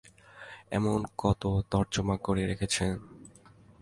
এমন 0.71 0.99
কত 1.17 1.41
তর্জমা 1.71 2.15
করে 2.17 2.43
রেখেছেন? 2.45 2.91